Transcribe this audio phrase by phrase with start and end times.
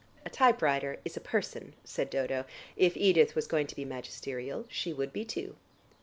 [0.25, 2.45] "A typewriter is a person," said Dodo.
[2.75, 5.57] If Edith was going to be magisterial she would be, too.